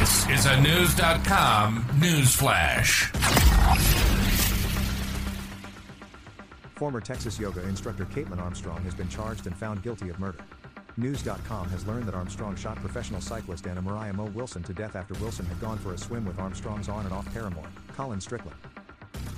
[0.00, 3.12] This is a News.com news flash.
[6.74, 10.38] Former Texas yoga instructor Kaitlin Armstrong has been charged and found guilty of murder.
[10.96, 15.12] News.com has learned that Armstrong shot professional cyclist Anna Moriah Mo Wilson to death after
[15.20, 18.56] Wilson had gone for a swim with Armstrong's on and off paramour, Colin Strickland.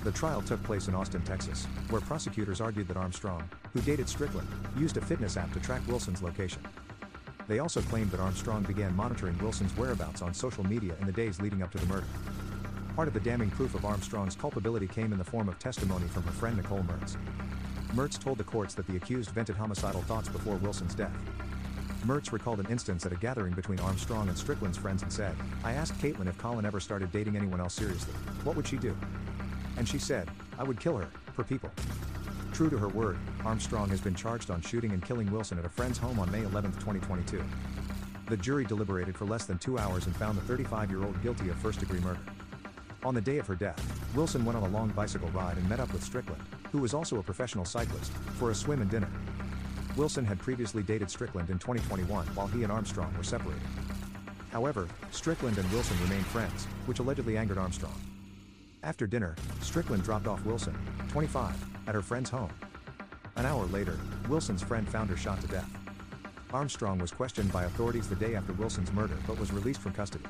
[0.05, 4.47] The trial took place in Austin, Texas, where prosecutors argued that Armstrong, who dated Strickland,
[4.77, 6.61] used a fitness app to track Wilson's location.
[7.47, 11.41] They also claimed that Armstrong began monitoring Wilson's whereabouts on social media in the days
[11.41, 12.07] leading up to the murder.
[12.95, 16.23] Part of the damning proof of Armstrong's culpability came in the form of testimony from
[16.23, 17.17] her friend Nicole Mertz.
[17.95, 21.15] Mertz told the courts that the accused vented homicidal thoughts before Wilson's death.
[22.05, 25.73] Mertz recalled an instance at a gathering between Armstrong and Strickland's friends and said, I
[25.73, 28.13] asked Kaitlin if Colin ever started dating anyone else seriously,
[28.43, 28.95] what would she do?
[29.77, 31.71] And she said, I would kill her, for people.
[32.53, 35.69] True to her word, Armstrong has been charged on shooting and killing Wilson at a
[35.69, 37.43] friend's home on May 11, 2022.
[38.27, 41.49] The jury deliberated for less than two hours and found the 35 year old guilty
[41.49, 42.19] of first degree murder.
[43.03, 43.81] On the day of her death,
[44.15, 47.17] Wilson went on a long bicycle ride and met up with Strickland, who was also
[47.17, 49.09] a professional cyclist, for a swim and dinner.
[49.97, 53.63] Wilson had previously dated Strickland in 2021 while he and Armstrong were separated.
[54.51, 57.99] However, Strickland and Wilson remained friends, which allegedly angered Armstrong.
[58.83, 60.77] After dinner, Strickland dropped off Wilson,
[61.09, 62.49] 25, at her friend's home.
[63.35, 63.97] An hour later,
[64.29, 65.69] Wilson's friend found her shot to death.
[66.53, 70.25] Armstrong was questioned by authorities the day after Wilson's murder but was released from custody.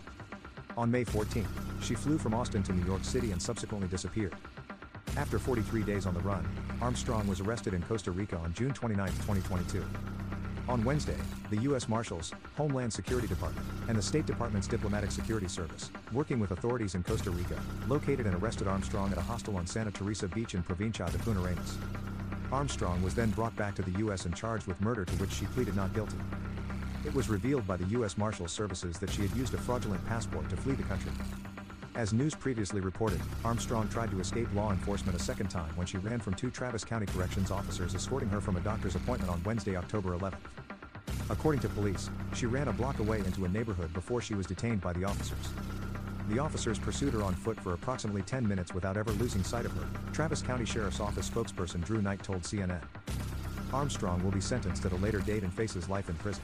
[0.78, 1.46] On May 14,
[1.82, 4.36] she flew from Austin to New York City and subsequently disappeared.
[5.18, 6.48] After 43 days on the run,
[6.82, 9.86] Armstrong was arrested in Costa Rica on June 29, 2022.
[10.70, 11.18] On Wednesday,
[11.50, 11.90] the U.S.
[11.90, 17.04] Marshals, Homeland Security Department, and the State Department's Diplomatic Security Service, working with authorities in
[17.04, 17.60] Costa Rica,
[17.90, 21.76] located and arrested Armstrong at a hostel on Santa Teresa Beach in Provincia de Puntarenas.
[22.50, 24.26] Armstrong was then brought back to the U.S.
[24.26, 26.18] and charged with murder to which she pleaded not guilty.
[27.06, 28.18] It was revealed by the U.S.
[28.18, 31.12] Marshals Services that she had used a fraudulent passport to flee the country.
[31.96, 36.00] As news previously reported, Armstrong tried to escape law enforcement a second time when she
[36.00, 39.76] ran from two Travis County Corrections officers escorting her from a doctor's appointment on Wednesday,
[39.76, 40.40] October 11.
[41.30, 44.82] According to police, she ran a block away into a neighborhood before she was detained
[44.82, 45.52] by the officers.
[46.30, 49.72] The officers pursued her on foot for approximately 10 minutes without ever losing sight of
[49.74, 52.82] her, Travis County Sheriff's Office spokesperson Drew Knight told CNN.
[53.72, 56.44] Armstrong will be sentenced at a later date and faces life in prison.